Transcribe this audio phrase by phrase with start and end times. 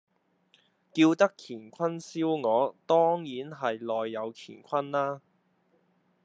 [0.95, 5.21] 叫得乾坤燒鵝，當然係內有乾坤啦